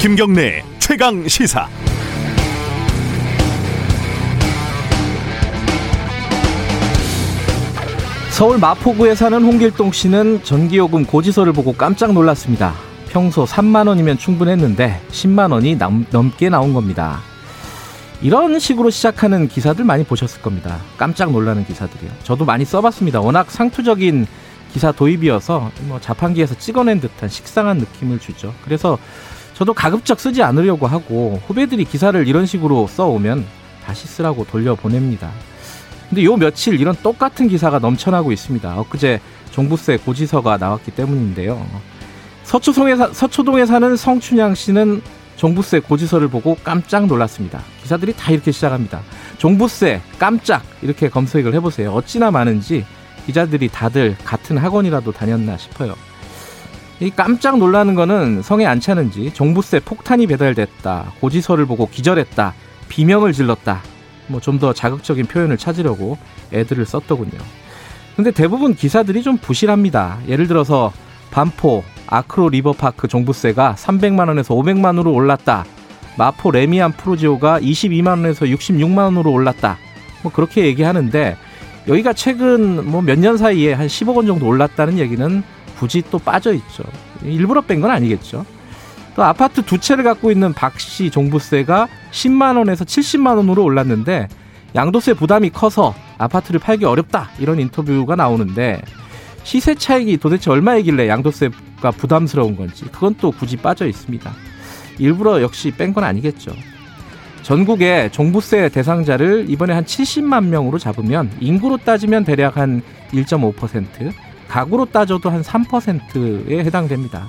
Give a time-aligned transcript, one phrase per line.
[0.00, 1.68] 김경래 최강 시사.
[8.30, 12.72] 서울 마포구에 사는 홍길동 씨는 전기요금 고지서를 보고 깜짝 놀랐습니다.
[13.10, 17.20] 평소 3만 원이면 충분했는데 10만 원이 남, 넘게 나온 겁니다.
[18.22, 20.78] 이런 식으로 시작하는 기사들 많이 보셨을 겁니다.
[20.96, 22.10] 깜짝 놀라는 기사들이요.
[22.22, 23.20] 저도 많이 써봤습니다.
[23.20, 24.26] 워낙 상투적인
[24.72, 28.54] 기사 도입이어서 뭐 자판기에서 찍어낸 듯한 식상한 느낌을 주죠.
[28.64, 28.98] 그래서
[29.60, 33.44] 저도 가급적 쓰지 않으려고 하고 후배들이 기사를 이런 식으로 써오면
[33.84, 35.30] 다시 쓰라고 돌려보냅니다.
[36.08, 38.80] 근데 요 며칠 이런 똑같은 기사가 넘쳐나고 있습니다.
[38.80, 39.20] 엊그제
[39.50, 41.62] 종부세 고지서가 나왔기 때문인데요.
[42.44, 45.02] 서초동에, 사, 서초동에 사는 성춘향 씨는
[45.36, 47.60] 종부세 고지서를 보고 깜짝 놀랐습니다.
[47.82, 49.02] 기사들이 다 이렇게 시작합니다.
[49.36, 51.92] 종부세 깜짝 이렇게 검색을 해보세요.
[51.92, 52.86] 어찌나 많은지
[53.26, 55.96] 기자들이 다들 같은 학원이라도 다녔나 싶어요.
[57.00, 61.12] 이 깜짝 놀라는 거는 성에 안 차는지 종부세 폭탄이 배달됐다.
[61.20, 62.54] 고지서를 보고 기절했다.
[62.88, 63.80] 비명을 질렀다.
[64.26, 66.18] 뭐 좀 더 자극적인 표현을 찾으려고
[66.52, 67.38] 애들을 썼더군요.
[68.16, 70.18] 근데 대부분 기사들이 좀 부실합니다.
[70.28, 70.92] 예를 들어서
[71.30, 75.64] 반포 아크로 리버파크 종부세가 300만 원에서 500만 원으로 올랐다.
[76.18, 79.78] 마포 래미안 푸르지오가 22만 원에서 66만 원으로 올랐다.
[80.22, 81.36] 뭐 그렇게 얘기하는데
[81.88, 85.42] 여기가 최근 뭐 몇 년 사이에 한 10억 원 정도 올랐다는 얘기는
[85.80, 86.84] 굳이 또 빠져 있죠.
[87.24, 88.44] 일부러 뺀 건 아니겠죠.
[89.16, 94.28] 또 아파트 두 채를 갖고 있는 박 씨 종부세가 10만 원에서 70만 원으로 올랐는데
[94.74, 98.82] 양도세 부담이 커서 아파트를 팔기 어렵다 이런 인터뷰가 나오는데
[99.42, 104.30] 시세 차익이 도대체 얼마이길래 양도세가 부담스러운 건지 그건 또 굳이 빠져 있습니다.
[104.98, 106.52] 일부러 역시 뺀 건 아니겠죠.
[107.42, 114.12] 전국의 종부세 대상자를 이번에 한 70만 명으로 잡으면 인구로 따지면 대략 한 1.5%,
[114.50, 117.28] 가구로 따져도 한 3%에 해당됩니다.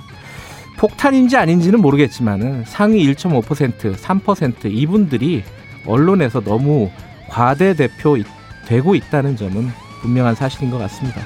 [0.76, 5.44] 폭탄인지 아닌지는 모르겠지만은 상위 1.5%, 3% 이분들이
[5.86, 6.90] 언론에서 너무
[7.28, 8.18] 과대 대표
[8.66, 11.22] 되고 있다는 점은 분명한 사실인 것 같습니다.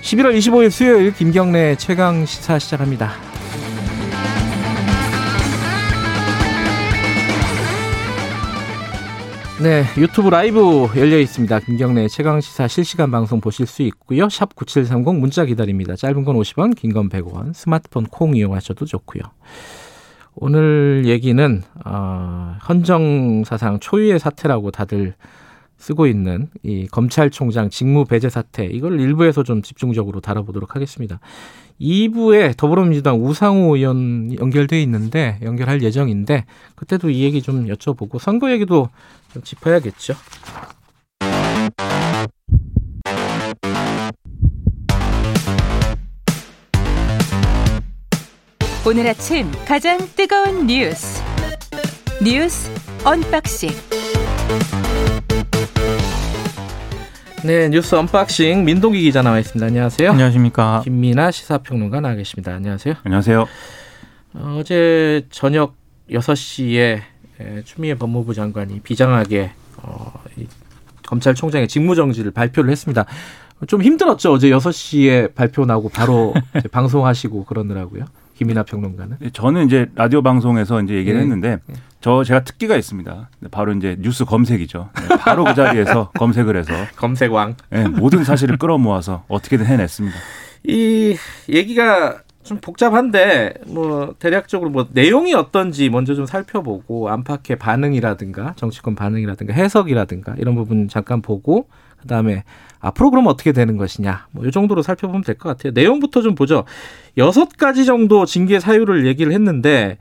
[0.00, 3.35] 11월 25일 수요일 김경래 최강 시사 시작합니다.
[9.62, 11.60] 네, 유튜브 라이브 열려 있습니다.
[11.60, 14.28] 김경래 최강 시사 실시간 방송 보실 수 있고요.
[14.28, 15.96] 샵 9730 문자 기다립니다.
[15.96, 17.54] 짧은 건 50원, 긴 건 100원.
[17.54, 19.22] 스마트폰 콩 이용하셔도 좋고요.
[20.34, 25.14] 오늘 얘기는 어, 헌정 사상 초유의 사태라고 다들
[25.78, 31.18] 쓰고 있는 이 검찰총장 직무 배제 사태 이걸 일부에서 좀 집중적으로 다뤄보도록 하겠습니다.
[31.80, 38.88] 2부에 더불어민주당 우상호 의원 연결돼 있는데 연결할 예정인데 그때도 이 얘기 좀 여쭤보고 선거 얘기도
[39.36, 40.14] 좀 짚어야겠죠.
[48.86, 51.22] 오늘 아침 가장 뜨거운 뉴스
[52.22, 52.70] 뉴스
[53.04, 53.70] 언박싱
[57.44, 59.66] 네, 뉴스 언박싱 민동기 기자 나와 있습니다.
[59.66, 60.10] 안녕하세요.
[60.12, 60.80] 안녕하십니까.
[60.82, 62.54] 김민하 시사평론가 나와 계십니다.
[62.54, 62.94] 안녕하세요.
[63.04, 63.46] 안녕하세요.
[64.34, 65.76] 어, 제 저녁
[66.10, 67.15] 6시에
[67.64, 70.46] 추미애 법무부 장관이 비장하게 어, 이
[71.06, 73.04] 검찰총장의 직무정지를 발표를 했습니다.
[73.66, 74.32] 좀 힘들었죠.
[74.32, 76.34] 어제 6시에 발표 나고 바로
[76.72, 78.04] 방송하시고 그러느라고요.
[78.34, 79.16] 김이나 평론가는?
[79.18, 81.22] 네, 저는 이제 라디오 방송에서 이제 얘기를 네.
[81.22, 81.74] 했는데 네.
[82.02, 83.30] 저 제가 특기가 있습니다.
[83.50, 84.90] 바로 이제 뉴스 검색이죠.
[85.08, 90.16] 네, 바로 그 자리에서 검색을 해서 검색왕 네, 모든 사실을 끌어모아서 어떻게든 해냈습니다.
[90.64, 91.16] 이
[91.48, 99.52] 얘기가 좀 복잡한데 뭐 대략적으로 뭐 내용이 어떤지 먼저 좀 살펴보고 안팎의 반응이라든가 정치권 반응이라든가
[99.52, 101.66] 해석이라든가 이런 부분 잠깐 보고
[102.00, 102.44] 그다음에
[102.80, 105.72] 앞으로 그럼 어떻게 되는 것이냐 뭐 이 정도로 살펴보면 될 것 같아요.
[105.74, 106.64] 내용부터 좀 보죠.
[107.18, 109.98] 여섯 가지 정도 징계 사유를 얘기를 했는데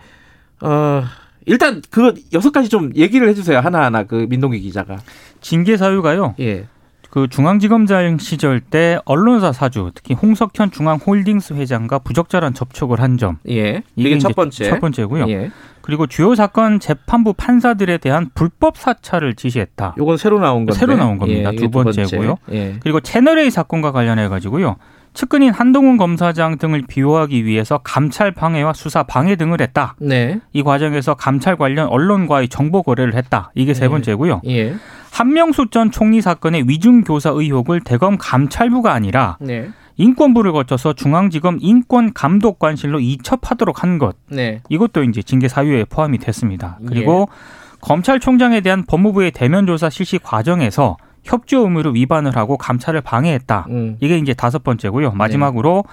[0.62, 1.04] 어
[1.48, 4.98] 일단 그 여섯 가지 좀 얘기를 해주세요 하나 하나 그 민동기 기자가
[5.42, 6.36] 징계 사유가요.
[6.40, 6.66] 예.
[7.16, 13.38] 그 중앙지검장 시절 때 언론사 사주 특히 홍석현 중앙홀딩스 회장과 부적절한 접촉을 한 점.
[13.48, 13.84] 예.
[13.96, 14.70] 이게 첫 번째.
[14.70, 15.30] 첫 번째고요.
[15.30, 15.50] 예.
[15.80, 19.96] 그리고 주요 사건 재판부 판사들에 대한 불법 사찰을 지시했다.
[19.98, 20.74] 이건 새로 나온 건데.
[20.74, 21.52] 새로 나온 겁니다.
[21.54, 22.36] 예, 두 번째고요.
[22.36, 22.52] 번째.
[22.52, 22.76] 예.
[22.82, 24.76] 그리고 채널 A 사건과 관련해 가지고요.
[25.14, 29.96] 측근인 한동훈 검사장 등을 비호하기 위해서 감찰 방해와 수사 방해 등을 했다.
[30.00, 30.42] 네.
[30.52, 33.52] 이 과정에서 감찰 관련 언론과의 정보 거래를 했다.
[33.56, 33.90] 이게 세 예.
[33.90, 34.42] 번째고요.
[34.48, 34.76] 예.
[35.16, 39.70] 한명수 전 총리 사건의 위중 교사 의혹을 대검 감찰부가 아니라 네.
[39.96, 44.18] 인권부를 거쳐서 중앙지검 인권감독관실로 이첩하도록 한 것.
[44.30, 44.62] 네.
[44.68, 46.80] 이것도 이제 징계 사유에 포함이 됐습니다.
[46.86, 47.78] 그리고 예.
[47.80, 53.68] 검찰총장에 대한 법무부의 대면 조사 실시 과정에서 협조 의무를 위반을 하고 감찰을 방해했다.
[53.70, 53.96] 음.
[54.02, 55.12] 이게 이제 다섯 번째고요.
[55.12, 55.86] 마지막으로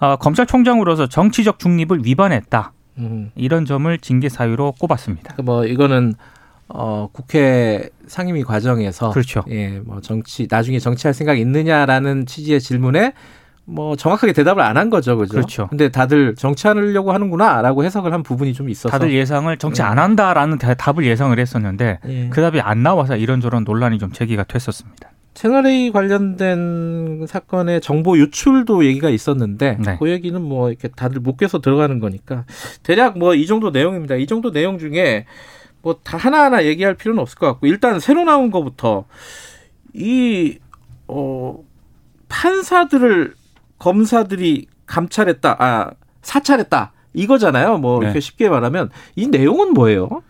[0.00, 0.06] 네.
[0.06, 2.72] 어, 검찰총장으로서 정치적 중립을 위반했다.
[2.98, 3.32] 음.
[3.34, 5.32] 이런 점을 징계 사유로 꼽았습니다.
[5.32, 6.14] 그러니까 뭐 이거는
[6.68, 9.42] 어, 국회 상임위 과정에서 그렇죠.
[9.50, 13.14] 예, 뭐 정치 나중에 정치할 생각 있느냐라는 취지의 질문에
[13.64, 15.32] 뭐 정확하게 대답을 안 한 거죠, 그죠?
[15.32, 15.66] 그렇죠.
[15.68, 21.04] 근데 다들 정치하려고 하는구나라고 해석을 한 부분이 좀 있어서 다들 예상을 정치 안 한다라는 답을
[21.04, 22.28] 예상을 했었는데 예.
[22.30, 25.10] 그 답이 안 나와서 이런저런 논란이 좀 제기가 됐었습니다.
[25.34, 29.96] 채널A 관련된 사건의 정보 유출도 얘기가 있었는데 네.
[29.98, 32.44] 그 얘기는 뭐 이렇게 다들 묶여서 들어가는 거니까
[32.82, 34.16] 대략 뭐 이 정도 내용입니다.
[34.16, 35.26] 이 정도 내용 중에
[35.82, 39.04] 뭐 다 하나하나 얘기할 필요는 없을 것 같고 일단 새로 나온 거부터
[39.94, 40.58] 이
[41.06, 41.58] 어,
[42.28, 43.34] 판사들을
[43.78, 45.90] 검사들이 감찰했다, 아
[46.22, 47.78] 사찰했다 이거잖아요.
[47.78, 48.20] 뭐 이렇게 네.
[48.20, 50.22] 쉽게 말하면 이 내용은 뭐예요?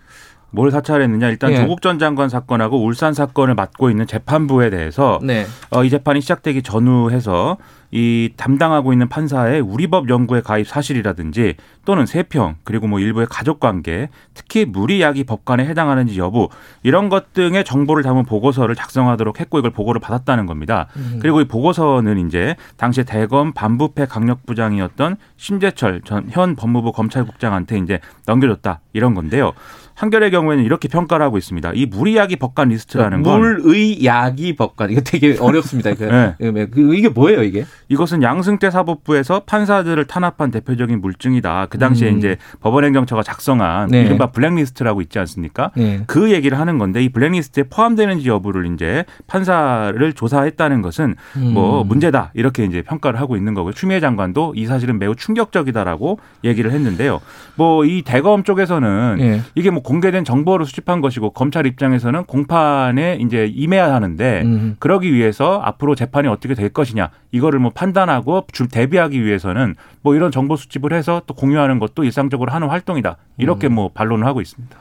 [0.50, 1.56] 뭘 사찰했느냐 일단 예.
[1.56, 5.46] 조국 전 장관 사건하고 울산 사건을 맡고 있는 재판부에 대해서 네.
[5.70, 7.58] 어, 이 재판이 시작되기 전후해서
[7.90, 11.56] 이 담당하고 있는 판사의 우리법 연구회 가입 사실이라든지
[11.88, 16.50] 또는 세평 그리고 뭐 일부의 가족 관계 특히 물의 야기 법관에 해당하는지 여부
[16.82, 20.88] 이런 것 등의 정보를 담은 보고서를 작성하도록 했고 이걸 보고를 받았다는 겁니다.
[20.96, 21.19] 음.
[21.23, 28.81] 그리고 이 보고서는 이제 당시 대검 반부패 강력부장이었던 심재철 전 현 법무부 검찰국장한테 이제 넘겨줬다
[28.93, 29.52] 이런 건데요.
[29.94, 31.73] 한겨레의 경우에는 이렇게 평가를 하고 있습니다.
[31.75, 35.93] 이 물의 야기 법관 리스트라는 건 물의 야기 법관 이거 되게 어렵습니다.
[35.94, 36.05] 그,
[36.38, 36.67] 네.
[36.67, 37.67] 그, 이게 뭐예요 이게?
[37.88, 41.67] 이것은 양승태 사법부에서 판사들을 탄압한 대표적인 물증이다.
[41.78, 42.19] 그 당시에 음.
[42.19, 44.02] 이제 법원행정처가 작성한 네.
[44.02, 45.70] 이른바 블랙리스트라고 있지 않습니까?
[45.76, 46.02] 네.
[46.06, 51.54] 그 얘기를 하는 건데 이 블랙리스트에 포함되는지 여부를 이제 판사를 조사했다는 것은 음.
[51.54, 53.72] 뭐 문제다 이렇게 이제 평가를 하고 있는 거고요.
[53.72, 57.20] 추미애 장관도 이 사실은 매우 충격적이다라고 얘기를 했는데요.
[57.56, 59.40] 뭐 이 대검 쪽에서는 네.
[59.54, 64.76] 이게 뭐 공개된 정보를 수집한 것이고 검찰 입장에서는 공판에 이제 임해야 하는데 음.
[64.78, 70.56] 그러기 위해서 앞으로 재판이 어떻게 될 것이냐 이거를 뭐 판단하고 대비하기 위해서는 뭐 이런 정보
[70.56, 73.75] 수집을 해서 또 공유 하는 것도 일상적으로 하는 활동이다 이렇게 음.
[73.75, 74.76] 뭐 반론을 하고 있습니다.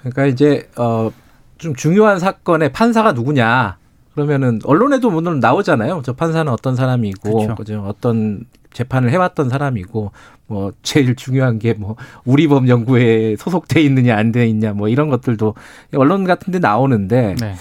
[0.00, 3.76] 그러니까 이제 어좀 중요한 사건의 판사가 누구냐
[4.14, 6.02] 그러면은 언론에도 물론 나오잖아요.
[6.04, 7.82] 저 판사는 어떤 사람이고 그렇죠.
[7.86, 10.12] 어떤 재판을 해왔던 사람이고
[10.46, 15.54] 뭐 제일 중요한 게 뭐 우리법 연구에 소속돼 있느냐 안 돼 있냐 뭐 이런 것들도
[15.96, 17.54] 언론 같은데 나오는데 네.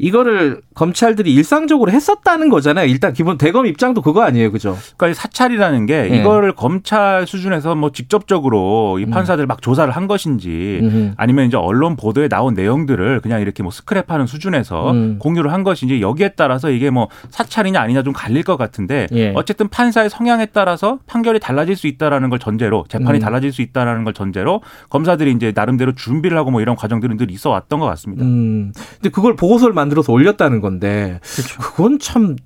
[0.00, 2.86] 이거를 검찰들이 일상적으로 했었다는 거잖아요.
[2.86, 4.76] 일단 기본 대검 입장도 그거 아니에요, 그죠?
[4.96, 6.18] 그러니까 사찰이라는 게 네.
[6.18, 9.10] 이거를 검찰 수준에서 뭐 직접적으로 이 음.
[9.10, 9.48] 판사들 음.
[9.48, 11.12] 막 조사를 한 것인지 음.
[11.18, 15.18] 아니면 이제 언론 보도에 나온 내용들을 그냥 이렇게 뭐 스크랩하는 수준에서 음.
[15.18, 19.32] 공유를 한 것인지 여기에 따라서 이게 뭐 사찰이냐 아니냐 좀 갈릴 것 같은데 예.
[19.36, 23.20] 어쨌든 판사의 성향에 따라서 판결이 달라질 수 있다라는 걸 전제로 재판이 음.
[23.20, 27.50] 달라질 수 있다라는 걸 전제로 검사들이 이제 나름대로 준비를 하고 뭐 이런 과정들은 늘 있어
[27.50, 28.24] 왔던 것 같습니다.
[28.24, 28.72] 음.
[28.94, 31.60] 근데 그걸 보고서를 만 만들어서 올렸다는 건데 그렇죠.
[31.60, 32.36] 그건 참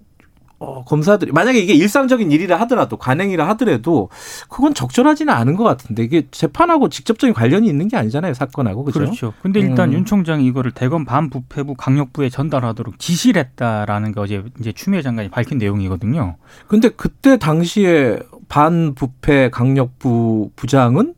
[0.59, 4.09] 어, 검사들이 만약에 이게 일상적인 일이라 하더라도 관행이라 하더라도
[4.49, 9.01] 그건 적절하지는 않은 것 같은데 이게 재판하고 직접적인 관련이 있는 게 아니잖아요 사건하고 그죠?
[9.01, 9.35] 그렇죠.
[9.43, 9.95] 근데 일단 음.
[9.95, 15.59] 윤 총장이 이거를 대검 반부패부 강력부에 전달하도록 지시를 했다라는 게 어제 이제 추미애 장관이 밝힌
[15.59, 16.37] 내용이거든요.
[16.67, 21.15] 근데 그때 당시에 반부패 강력부 부장은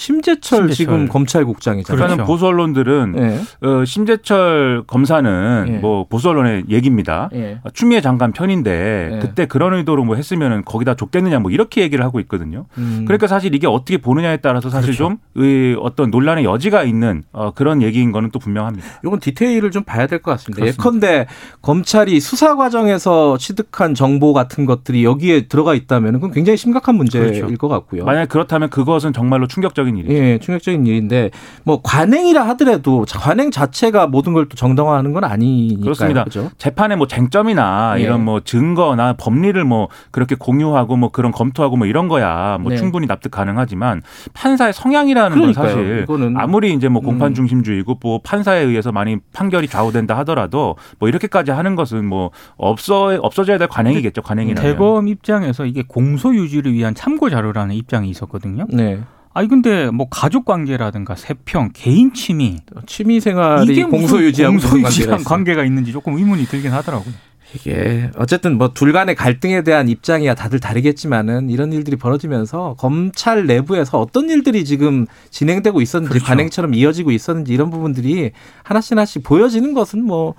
[0.00, 0.70] 심재철, 심재철.
[0.70, 1.96] 지금 검찰국장이잖아요.
[2.02, 2.24] 그러니까.
[2.24, 3.40] 보수 언론들은 네.
[3.60, 5.78] 어, 심재철 검사는 네.
[5.78, 7.28] 뭐 보수 언론의 얘기입니다.
[7.32, 7.60] 네.
[7.74, 12.64] 추미애 장관 편인데 그때 그런 의도로 뭐 했으면은 거기다 줬겠느냐 뭐 이렇게 얘기를 하고 있거든요.
[12.78, 13.04] 음.
[13.06, 15.18] 그러니까 사실 이게 어떻게 보느냐에 따라서 사실 그렇죠.
[15.34, 18.86] 좀의 어떤 논란의 여지가 있는 어, 그런 얘기인 거는 또 분명합니다.
[19.04, 20.62] 이건 디테일을 좀 봐야 될 것 같습니다.
[20.62, 20.82] 그렇습니다.
[20.82, 21.26] 예컨대
[21.60, 27.54] 검찰이 수사 과정에서 취득한 정보 같은 것들이 여기에 들어가 있다면 그건 굉장히 심각한 문제일 그렇죠.
[27.58, 28.04] 것 같고요.
[28.04, 30.14] 만약 그렇다면 그것은 정말로 충격적인 충격적인 일이죠.
[30.14, 31.30] 예, 충격적인 일인데
[31.64, 35.80] 뭐 관행이라 하더라도 관행 자체가 모든 걸 또 정당화하는 건 아니니까요.
[35.82, 36.24] 그렇습니다.
[36.24, 36.50] 그렇죠?
[36.58, 38.02] 재판의 뭐 쟁점이나 예.
[38.02, 42.76] 이런 뭐 증거나 법리를 뭐 그렇게 공유하고 뭐 그런 검토하고 뭐 이런 거야 뭐 네.
[42.76, 45.66] 충분히 납득 가능하지만 판사의 성향이라는 그러니까요.
[45.66, 47.34] 건 사실 이거는 아무리 이제 뭐 공판 음.
[47.34, 53.58] 중심주의고 뭐 판사에 의해서 많이 판결이 좌우된다 하더라도 뭐 이렇게까지 하는 것은 뭐 없어 없어져야
[53.58, 54.22] 될 관행이겠죠.
[54.22, 58.66] 관행이나 대검 입장에서 이게 공소 유지를 위한 참고 자료라는 입장이 있었거든요.
[58.70, 59.00] 네.
[59.32, 65.64] 아니 근데 뭐 가족 관계라든가 세평, 개인 취미, 취미 생활이 이게 공소 유지하고 공소유지랑 관계가
[65.64, 67.14] 있는지 조금 의문이 들긴 하더라고요.
[67.54, 73.98] 이게 어쨌든 뭐 둘 간의 갈등에 대한 입장이야 다들 다르겠지만은 이런 일들이 벌어지면서 검찰 내부에서
[74.00, 76.26] 어떤 일들이 지금 진행되고 있었는지 그렇죠.
[76.26, 78.30] 관행처럼 이어지고 있었는지 이런 부분들이
[78.62, 80.34] 하나씩 하나씩 보여지는 것은 뭐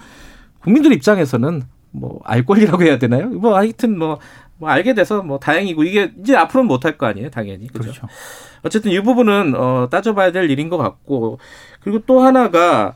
[0.60, 3.28] 국민들 입장에서는 뭐 알 권리라고 해야 되나요?
[3.30, 4.20] 뭐 하여튼 뭐
[4.62, 7.66] 뭐 알게 돼서 뭐 다행이고 이게 이제 앞으로는 못할 거 아니에요, 당연히.
[7.68, 7.82] 그죠?
[7.82, 8.08] 그렇죠.
[8.62, 11.40] 어쨌든 이 부분은 어 따져봐야 될 일인 것 같고
[11.82, 12.94] 그리고 또 하나가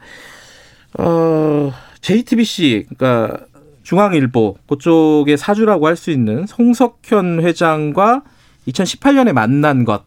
[1.00, 3.45] 어 JTBC 그러니까
[3.81, 8.22] 중앙일보 그쪽의 사주라고 할 수 있는 송석현 회장과
[8.67, 10.03] 2018년에 만난 것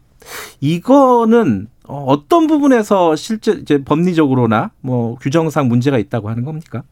[0.61, 6.83] 이거는 어떤 부분에서 실제 이제 법리적으로나 뭐 규정상 문제가 있다고 하는 겁니까?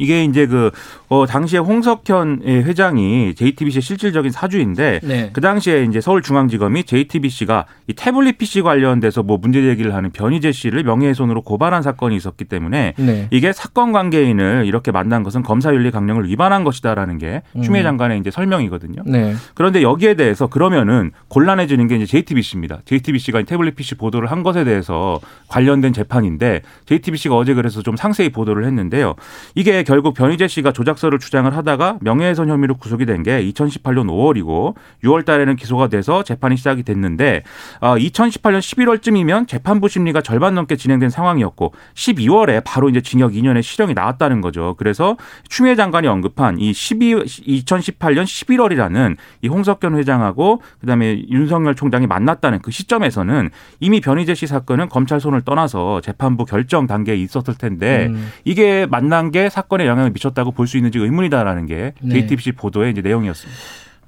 [0.00, 0.70] 이게 이제 그,
[1.08, 5.30] 어, 당시에 홍석현 회장이 JTBC 실질적인 사주인데, 네.
[5.34, 10.84] 그 당시에 이제 서울중앙지검이 JTBC가 이 태블릿 PC 관련돼서 뭐 문제 제기를 하는 변희재 씨를
[10.84, 13.28] 명예훼손으로 고발한 사건이 있었기 때문에, 네.
[13.30, 17.84] 이게 사건 관계인을 이렇게 만난 것은 검사윤리 강령을 위반한 것이다라는 게 추미애 음.
[17.84, 19.02] 장관의 이제 설명이거든요.
[19.04, 19.34] 네.
[19.54, 22.78] 그런데 여기에 대해서 그러면은 곤란해지는 게 이제 JTBC입니다.
[22.86, 28.64] JTBC가 태블릿 PC 보도를 한 것에 대해서 관련된 재판인데, JTBC가 어제 그래서 좀 상세히 보도를
[28.64, 29.14] 했는데요.
[29.54, 35.24] 이게 결국 변희재 씨가 조작서를 주장을 하다가 명예훼손 혐의로 구속이 된 게 2018년 5월이고 6월
[35.24, 37.42] 달에는 기소가 돼서 재판이 시작이 됐는데
[37.80, 43.94] 2018년 어, 11월쯤이면 재판부 심리가 절반 넘게 진행된 상황이었고 12월에 바로 이제 징역 2년의 실형이
[43.94, 44.74] 나왔다는 거죠.
[44.78, 45.16] 그래서
[45.48, 52.70] 추미애 장관이 언급한 이 12, 2018년 11월이라는 이 홍석현 회장하고 그다음에 윤석열 총장이 만났다는 그
[52.70, 58.30] 시점에서는 이미 변희재 씨 사건은 검찰 손을 떠나서 재판부 결정 단계에 있었을 텐데 음.
[58.44, 62.20] 이게 만난 게 사건 사건에 영향을 미쳤다고 볼 수 있는지 의문이다라는 게 네.
[62.20, 63.60] JTBC 보도의 이제 내용이었습니다.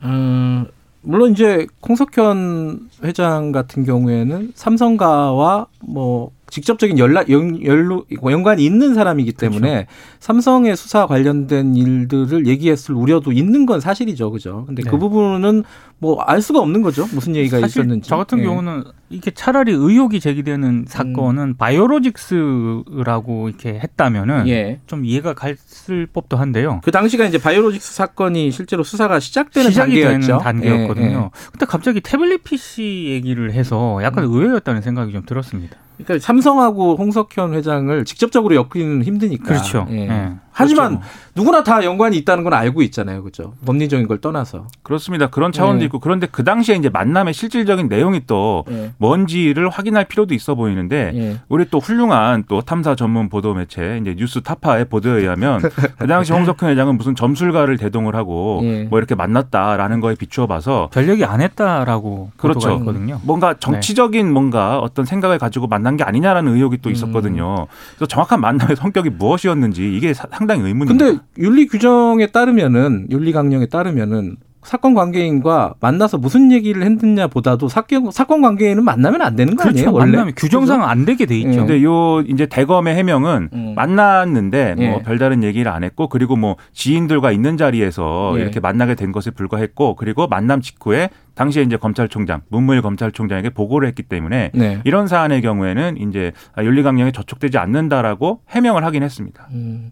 [0.04, 0.66] 음,
[1.00, 9.32] 물론 이제 콩석현 회장 같은 경우에는 삼성가와 뭐 직접적인 연락 연, 연루, 연관이 있는 사람이기
[9.32, 9.90] 때문에 그렇죠.
[10.20, 14.64] 삼성의 수사 관련된 일들을 얘기했을 우려도 있는 건 사실이죠, 그죠?
[14.66, 14.90] 근데 그 네.
[14.92, 15.64] 그 부분은
[15.98, 17.06] 뭐 알 수가 없는 거죠.
[17.12, 18.08] 무슨 얘기가 있었는지.
[18.08, 18.44] 저 같은 예.
[18.44, 21.54] 경우는 이게 차라리 의혹이 제기되는 사건은 음.
[21.56, 24.80] 바이오로직스라고 이렇게 했다면은 예.
[24.86, 26.80] 좀 이해가 갔을 법도 한데요.
[26.84, 30.38] 그 당시가 이제 바이오로직스 사건이 실제로 수사가 시작되는 단계였죠.
[30.38, 31.06] 단계였거든요.
[31.06, 31.12] 예.
[31.14, 31.30] 예.
[31.50, 34.32] 근데 갑자기 태블릿 PC 얘기를 해서 약간 음.
[34.32, 35.76] 의외였다는 생각이 좀 들었습니다.
[36.04, 39.44] 그러니까 삼성하고 홍석현 회장을 직접적으로 엮기는 힘드니까.
[39.44, 39.86] 그렇죠.
[39.90, 40.06] 예.
[40.06, 40.32] 네.
[40.52, 41.06] 하지만 그렇죠.
[41.34, 43.22] 누구나 다 연관이 있다는 건 알고 있잖아요.
[43.22, 43.54] 그렇죠?
[43.64, 44.66] 법리적인 걸 떠나서.
[44.82, 45.28] 그렇습니다.
[45.28, 45.84] 그런 차원도 네.
[45.86, 48.92] 있고 그런데 그 당시에 이제 만남의 실질적인 내용이 또 네.
[48.98, 51.40] 뭔지를 확인할 필요도 있어 보이는데 네.
[51.48, 55.60] 우리 또 훌륭한 또 탐사 전문 보도 매체 이제 뉴스 타파의 보도에 의하면
[55.98, 58.84] 그 당시 홍석현 회장은 무슨 점술가를 대동을 하고 네.
[58.84, 62.76] 뭐 이렇게 만났다라는 거에 비추어 봐서 별 얘기 안 했다라고 그렇죠.
[62.76, 63.20] 있거든요.
[63.22, 66.92] 뭔가 정치적인 뭔가 어떤 생각을 가지고 만난 게 아니냐라는 의혹이 또 음.
[66.92, 67.66] 있었거든요.
[67.96, 71.04] 그래서 정확한 만남의 성격이 무엇이었는지 이게 상 당히 의문입니다.
[71.04, 78.10] 근데 윤리 규정에 따르면은 윤리 강령에 따르면은 사건 관계인과 만나서 무슨 얘기를 했느냐 보다도 사건,
[78.12, 79.84] 사건 관계인은 만나면 안 되는 거 아니에요?
[79.86, 79.96] 그렇죠.
[79.96, 80.12] 원래?
[80.12, 81.50] 만나면 규정상 안 되게 돼 있죠.
[81.50, 81.56] 네.
[81.56, 83.72] 근데 요 이제 대검의 해명은 음.
[83.74, 85.02] 만났는데 뭐 네.
[85.02, 88.42] 별다른 얘기를 안 했고 그리고 뭐 지인들과 있는 자리에서 네.
[88.42, 94.02] 이렇게 만나게 된 것에 불과했고 그리고 만남 직후에 당시에 이제 검찰총장 문무일 검찰총장에게 보고를 했기
[94.02, 94.80] 때문에 네.
[94.84, 99.48] 이런 사안의 경우에는 이제 윤리강령에 저촉되지 않는다라고 해명을 하긴 했습니다.
[99.52, 99.90] 음.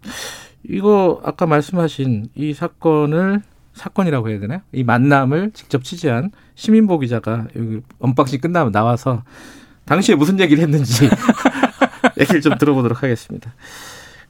[0.69, 3.43] 이거 아까 말씀하신 이 사건을
[3.75, 4.61] 사건이라고 해야 되나요?
[4.73, 9.23] 이 만남을 직접 취재한 심인보 기자가 여기 unboxing 끝나면 나와서
[9.85, 11.09] 당시에 무슨 얘기를 했는지
[12.21, 13.53] 얘기를 좀 들어보도록 하겠습니다.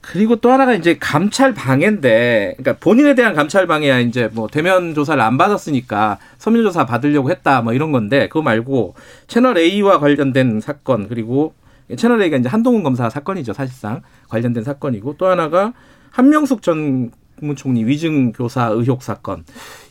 [0.01, 5.21] 그리고 또 하나가 이제 감찰 방해인데, 그러니까 본인에 대한 감찰 방해야 이제 뭐 대면 조사를
[5.21, 8.95] 안 받았으니까 서면 조사 받으려고 했다 뭐 이런 건데 그거 말고
[9.27, 11.55] 채널 A와 관련된 사건 그리고
[11.97, 15.75] 채널 A가 이제 한동훈 검사 사건이죠 사실상 관련된 사건이고 또 하나가
[16.11, 19.45] 한명숙 전 국무총리 위증 교사 의혹 사건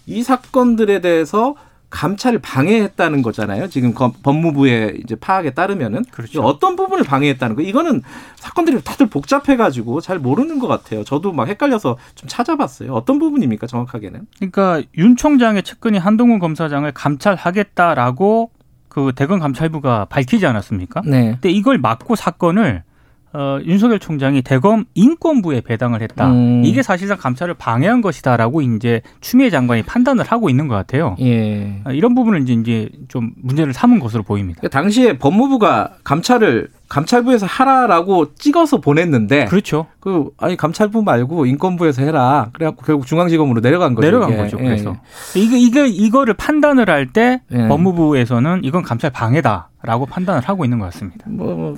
[0.06, 1.56] 이 사건들에 대해서
[1.90, 3.68] 감찰을 방해했다는 거잖아요.
[3.68, 6.44] 지금 법무부의 이제 파악에 따르면은 그렇죠.
[6.44, 7.64] 어떤 부분을 방해했다는 거.
[7.64, 8.04] 이거는
[8.36, 11.04] 사건들이 다들 복잡해가지고 잘 모르는 것 같아요.
[11.04, 12.94] 저도 막 헷갈려서 좀 찾아봤어요.
[12.94, 14.28] 어떤 부분입니까 정확하게는?
[14.38, 18.52] 그러니까 윤 총장의 측근이 한동훈 검사장을 감찰하겠다라고
[18.88, 21.02] 그 대검 감찰부가 밝히지 않았습니까?
[21.06, 21.32] 네.
[21.32, 22.84] 근데 이걸 막고 사건을
[23.32, 26.32] 어, 윤석열 총장이 대검 인권부에 배당을 했다.
[26.32, 26.64] 음.
[26.66, 31.16] 이게 사실상 감찰을 방해한 것이다라고 이제 추미애 장관이 판단을 하고 있는 것 같아요.
[31.20, 31.82] 예.
[31.86, 34.62] 어, 이런 부분을 이제 이제 좀 문제를 삼은 것으로 보입니다.
[34.62, 39.86] 그러니까 당시에 법무부가 감찰을 감찰부에서 하라라고 찍어서 보냈는데 그렇죠.
[40.00, 42.50] 그 아니 감찰부 말고 인권부에서 해라.
[42.54, 44.08] 그래갖고 결국 중앙지검으로 내려간 거죠.
[44.08, 44.38] 내려간 이게.
[44.42, 44.58] 거죠.
[44.60, 44.64] 예.
[44.64, 44.98] 그래서
[45.38, 45.40] 예.
[45.40, 47.68] 이게 이게 이거를 판단을 할때 예.
[47.68, 51.26] 법무부에서는 이건 감찰 방해다라고 판단을 하고 있는 것 같습니다.
[51.30, 51.78] 뭐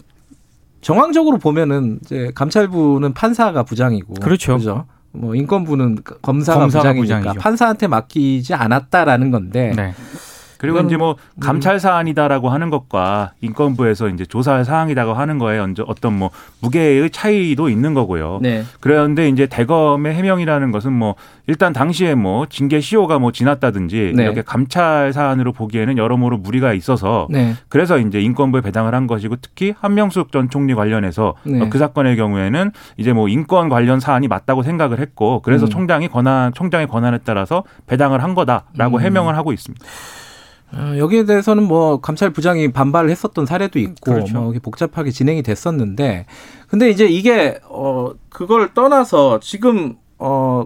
[0.82, 4.58] 정황적으로 보면은 이제 감찰부는 판사가 부장이고 그렇죠.
[4.58, 4.86] 그죠?
[5.14, 7.40] 뭐 인권부는 검사가, 검사가 부장이니까 부장이죠.
[7.40, 9.94] 판사한테 맡기지 않았다라는 건데 네.
[10.62, 11.39] 그리고 이제 뭐 음.
[11.39, 16.30] 감찰 사안이다라고 하는 것과 인권부에서 이제 조사할 사항이라고 하는 거에 어떤 뭐
[16.62, 18.38] 무게의 차이도 있는 거고요.
[18.44, 18.63] 네.
[18.80, 21.15] 그런데 이제 대검의 해명이라는 것은 뭐
[21.48, 24.24] 일단 당시에 뭐 징계 시효가 뭐 지났다든지 네.
[24.24, 27.56] 이렇게 감찰 사안으로 보기에는 여러모로 무리가 있어서 네.
[27.68, 31.70] 그래서 이제 인권부에 배당을 한 것이고 특히 한명숙 전 총리 관련해서 네.
[31.70, 35.70] 그 사건의 경우에는 이제 뭐 인권 관련 사안이 맞다고 생각을 했고 그래서 음.
[35.72, 39.01] 총장이 권한 총장의 권한에 따라서 배당을 한 거다라고 음.
[39.01, 39.84] 해명을 하고 있습니다.
[40.74, 44.40] 어, 여기에 대해서는 뭐 감찰부장이 반발을 했었던 사례도 있고 그렇죠.
[44.42, 46.25] 뭐 복잡하게 진행이 됐었는데
[46.68, 50.66] 근데 이제 이게 어 그걸 떠나서 지금 어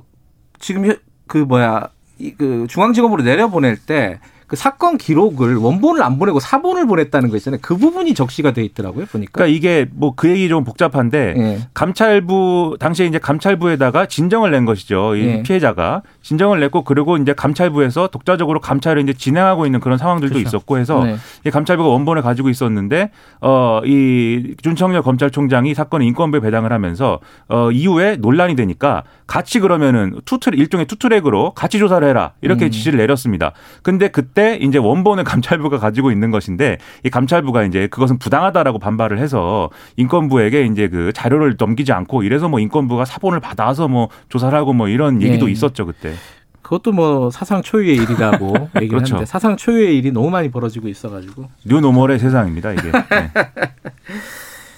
[0.60, 0.94] 지금
[1.28, 7.30] 그 뭐야 이 그 중앙지검으로 내려보낼 때 그 사건 기록을 원본을 안 보내고 사본을 보냈다는
[7.30, 7.60] 거 있잖아요.
[7.62, 9.06] 그 부분이 적시가 돼 있더라고요.
[9.06, 9.32] 보니까.
[9.34, 11.60] 그러니까 이게 뭐 그 얘기 좀 복잡한데 예.
[11.74, 15.16] 감찰부 당시에 이제 감찰부에다가 진정을 낸 것이죠.
[15.16, 15.44] 이 예.
[15.44, 20.48] 피해자가 진정을 냈고 그리고 이제 감찰부에서 독자적으로 감찰을 이제 진행하고 있는 그런 상황들도 그렇죠.
[20.48, 21.18] 있었고 해서 네.
[21.46, 23.12] 이 감찰부가 원본을 가지고 있었는데
[23.42, 30.52] 어이 윤석열 검찰총장이 사건을 인권부에 배당을 하면서 어 이후에 논란이 되니까 같이 그러면은 two t-
[30.54, 32.72] 일종의 two track으로 같이 조사를 해라 이렇게 음.
[32.72, 33.52] 지시를 내렸습니다.
[33.84, 39.70] 근데 그때 이제 원본을 감찰부가 가지고 있는 것인데 이 감찰부가 이제 그것은 부당하다라고 반발을 해서
[39.96, 44.88] 인권부에게 이제 그 자료를 넘기지 않고 이래서 뭐 인권부가 사본을 받아서 뭐 조사를 하고 뭐
[44.90, 45.54] 이런 얘기도 네.
[45.54, 46.14] 있었죠 그때.
[46.62, 49.16] 그것도 뭐 사상 초유의 일이라고 얘기를 그렇죠.
[49.16, 52.92] 하는데 사상 초유의 일이 너무 많이 벌어지고 있어가지고 뉴노멀의 세상입니다 이게.
[52.92, 53.32] 네.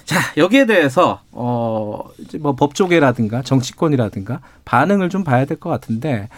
[0.06, 6.30] 자 여기에 대해서 어 이제 뭐 법조계라든가 정치권이라든가 반응을 좀 봐야 될 것 같은데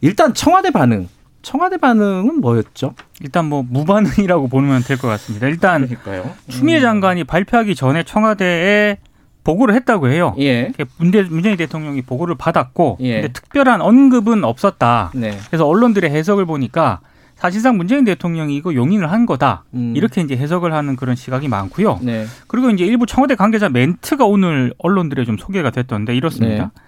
[0.00, 1.08] 일단 청와대 반응.
[1.42, 2.94] 청와대 반응은 뭐였죠?
[3.20, 5.46] 일단 뭐 무반응이라고 보면 될 것 같습니다.
[5.46, 6.30] 일단 그러니까요.
[6.48, 6.82] 추미애 음.
[6.82, 8.98] 장관이 발표하기 전에 청와대에
[9.44, 10.34] 보고를 했다고 해요.
[10.40, 10.72] 예.
[10.98, 13.20] 문재, 문재인 대통령이 보고를 받았고, 예.
[13.22, 15.10] 근데 특별한 언급은 없었다.
[15.14, 15.38] 네.
[15.46, 17.00] 그래서 언론들의 해석을 보니까
[17.36, 19.64] 사실상 문재인 대통령이 이거 용인을 한 거다.
[19.72, 19.94] 음.
[19.96, 22.00] 이렇게 이제 해석을 하는 그런 시각이 많고요.
[22.02, 22.26] 네.
[22.46, 26.64] 그리고 이제 일부 청와대 관계자 멘트가 오늘 언론들에 좀 소개가 됐던데 이렇습니다.
[26.64, 26.82] 네.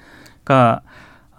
[0.44, 0.80] 그러니까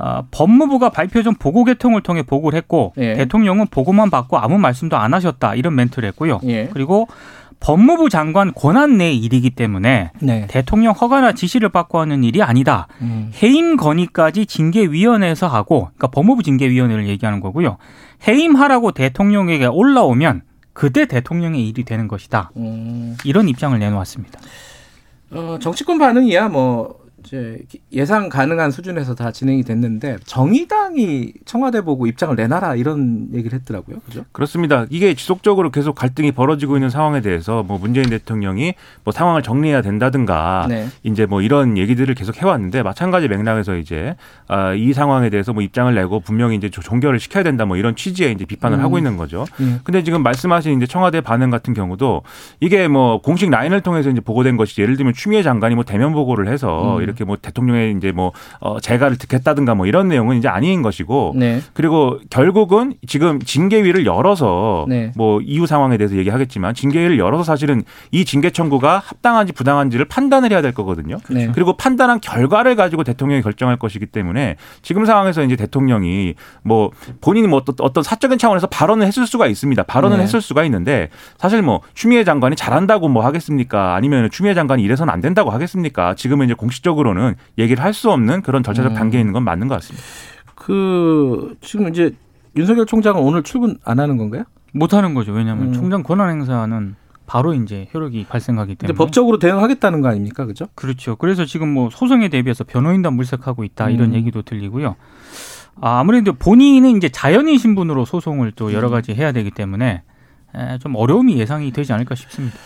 [0.04, 3.14] 어, 법무부가 발표 전 보고 개통을 통해 보고를 했고 예.
[3.14, 6.40] 대통령은 보고만 받고 아무 말씀도 안 하셨다 이런 멘트를 했고요.
[6.46, 6.70] 예.
[6.74, 7.08] 그리고
[7.60, 10.48] 법무부 장관 권한 내 일이기 때문에 네.
[10.50, 12.88] 대통령 허가나 지시를 받고 하는 일이 아니다.
[13.02, 13.32] 음.
[13.44, 17.78] 해임 건의까지 징계위원회에서 하고, 그러니까 법무부 징계위원회를 얘기하는 거고요.
[18.28, 20.42] 해임하라고 대통령에게 올라오면
[20.74, 22.50] 그때 대통령의 일이 되는 것이다.
[22.58, 23.16] 음.
[23.26, 24.40] 이런 입장을 내놓았습니다.
[25.34, 27.60] 어, 정치권 반응이야 뭐 이제
[27.92, 34.00] 예상 가능한 수준에서 다 진행이 됐는데 정의당이 청와대 보고 입장을 내놔라 이런 얘기를 했더라고요.
[34.06, 34.26] 그죠?
[34.32, 34.86] 그렇습니다.
[34.90, 40.66] 이게 지속적으로 계속 갈등이 벌어지고 있는 상황에 대해서 뭐 문재인 대통령이 뭐 상황을 정리해야 된다든가
[40.70, 40.88] 네.
[41.04, 44.16] 이제 뭐 이런 얘기들을 계속 해왔는데 마찬가지 맥락에서 이제
[44.48, 48.34] 아, 이 상황에 대해서 뭐 입장을 내고 분명히 이제 종결을 시켜야 된다 뭐 이런 취지의
[48.34, 48.84] 이제 비판을 음.
[48.84, 49.46] 하고 있는 거죠.
[49.60, 49.80] 음.
[49.84, 52.24] 근데 지금 말씀하신 이제 청와대 반응 같은 경우도
[52.60, 56.48] 이게 뭐 공식 라인을 통해서 이제 보고된 것이 예를 들면 추미애 장관이 뭐 대면 보고를
[56.48, 57.02] 해서 음.
[57.12, 61.62] 이렇게 뭐 대통령의 이제 뭐 어, 재가를 듣겠다든가 뭐 이런 내용은 이제 아닌 것이고 네.
[61.74, 65.12] 그리고 결국은 지금 징계위를 열어서 네.
[65.16, 70.62] 뭐 이후 상황에 대해서 얘기하겠지만 징계위를 열어서 사실은 이 징계 청구가 합당한지 부당한지를 판단을 해야
[70.62, 71.18] 될 거거든요.
[71.30, 71.50] 네.
[71.54, 77.62] 그리고 판단한 결과를 가지고 대통령이 결정할 것이기 때문에 지금 상황에서 이제 대통령이 뭐 본인이 뭐
[77.80, 79.84] 어떤 사적인 차원에서 발언을 했을 수가 있습니다.
[79.84, 80.24] 발언을 네.
[80.24, 83.96] 했을 수가 있는데 사실 뭐 추미애 장관이 잘한다고 뭐 하겠습니까?
[83.96, 86.14] 아니면 추미애 장관이 이래서는 안 된다고 하겠습니까?
[86.16, 88.96] 지금은 이제 공식적으로 는 얘기를 할 수 없는 그런 절차적 음.
[88.96, 90.06] 단계에 있는 건 맞는 것 같습니다.
[90.56, 92.14] 그 지금 이제
[92.56, 94.44] 윤석열 총장은 오늘 출근 안 하는 건가요?
[94.74, 95.32] 못 하는 거죠.
[95.34, 95.74] 왜냐하면 음.
[95.74, 100.68] 총장 권한 행사는 바로 이제 효력이 발생하기 때문에 법적으로 대응하겠다는 거 아닙니까, 그죠?
[100.76, 101.16] 그렇죠.
[101.16, 104.16] 그래서 지금 뭐 소송에 대비해서 변호인단 물색하고 있다 이런 음.
[104.16, 104.96] 얘기도 들리고요.
[105.80, 108.92] 아, 아무래도 본인은 이제 자연인 신분으로 소송을 또 여러 음.
[108.92, 110.04] 가지 해야 되기 때문에
[110.82, 112.58] 좀 어려움이 예상이 되지 않을까 싶습니다.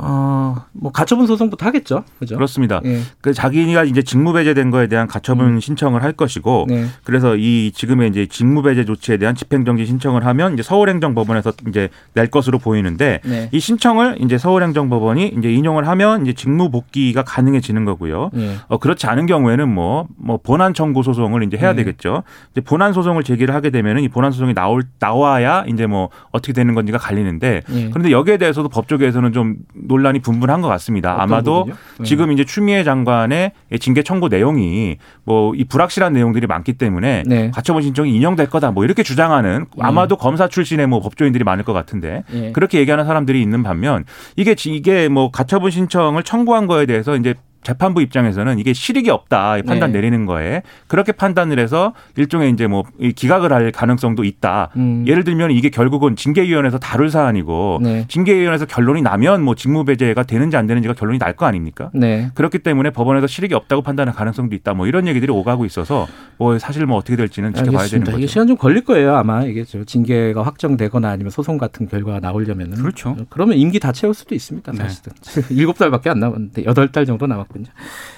[0.00, 2.04] 어, 뭐 가처분 소송부터 하겠죠.
[2.20, 2.36] 그죠?
[2.36, 2.80] 그렇습니다.
[2.84, 3.00] 예.
[3.20, 5.60] 그 자기가 이제 직무 배제된 거에 대한 가처분 음.
[5.60, 6.86] 신청을 할 것이고 네.
[7.02, 11.88] 그래서 이 지금의 이제 직무 배제 조치에 대한 집행 정지 신청을 하면 이제 서울행정법원에서 이제
[12.14, 13.48] 낼 것으로 보이는데 네.
[13.50, 18.30] 이 신청을 이제 서울행정법원이 이제 인용을 하면 이제 직무 복귀가 가능해지는 거고요.
[18.32, 18.54] 네.
[18.68, 21.82] 어 그렇지 않은 경우에는 뭐뭐 뭐 본안 청구 소송을 이제 해야 네.
[21.82, 22.22] 되겠죠.
[22.52, 26.74] 이제 본안 소송을 제기를 하게 되면은 이 본안 소송이 나올 나와야 이제 뭐 어떻게 되는
[26.74, 27.90] 건지가 갈리는데 네.
[27.90, 29.56] 그런데 여기에 대해서도 법조계에서는 좀
[29.88, 31.20] 논란이 분분한 것 같습니다.
[31.20, 31.66] 아마도
[31.98, 32.04] 네.
[32.04, 37.50] 지금 이제 추미애 장관의 징계 청구 내용이 뭐 이 불확실한 내용들이 많기 때문에 네.
[37.50, 39.82] 가처분 신청이 인용될 거다 뭐 이렇게 주장하는 네.
[39.82, 42.52] 아마도 검사 출신의 뭐 법조인들이 많을 것 같은데 네.
[42.52, 44.04] 그렇게 얘기하는 사람들이 있는 반면
[44.36, 47.34] 이게 이게 뭐 가처분 신청을 청구한 거에 대해서 이제
[47.68, 49.98] 재판부 입장에서는 이게 실익이 없다 판단 네.
[49.98, 52.82] 내리는 거에 그렇게 판단을 해서 일종의 이제 뭐
[53.14, 54.70] 기각을 할 가능성도 있다.
[54.76, 55.04] 음.
[55.06, 58.06] 예를 들면 이게 결국은 징계위원회에서 다룰 사안이고 네.
[58.08, 61.90] 징계위원회에서 결론이 나면 뭐 직무배제가 되는지 안 되는지가 결론이 날 거 아닙니까?
[61.92, 62.30] 네.
[62.34, 64.72] 그렇기 때문에 법원에서 실익이 없다고 판단할 가능성도 있다.
[64.74, 67.90] 뭐 이런 얘기들이 오가고 있어서 뭐 사실 뭐 어떻게 될지는 지켜봐야 알겠습니다.
[67.90, 68.18] 되는 거죠.
[68.18, 73.14] 이게 시간 좀 걸릴 거예요 아마 이게 징계가 확정되거나 아니면 소송 같은 결과가 나오려면은 그렇죠.
[73.28, 74.72] 그러면 임기 다 채울 수도 있습니다.
[74.72, 74.78] 네.
[74.78, 75.12] 사실은
[75.54, 77.57] 일곱 달밖에 안 남았는데 여덟 달 정도 남았고.
[77.58, 77.66] 있군요.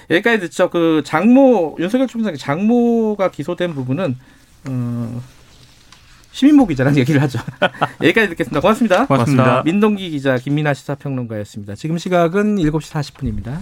[0.09, 0.69] 여기까지 듣죠.
[0.69, 4.17] 그 장모 윤석열 총장 장모가 기소된 부분은
[4.69, 5.21] 어,
[6.31, 7.39] 시민모 기자랑 얘기를 하죠.
[8.01, 8.61] 여기까지 듣겠습니다.
[8.61, 9.05] 고맙습니다.
[9.07, 9.63] 고맙습니다.
[9.63, 11.75] 민동기 기자, 김민아 시사평론가였습니다.
[11.75, 13.59] 지금 시각은 7시 40분입니다.